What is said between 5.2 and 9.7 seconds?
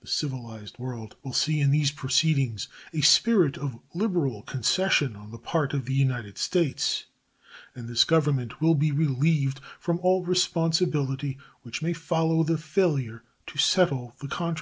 the part of the United States, and this Government will be relieved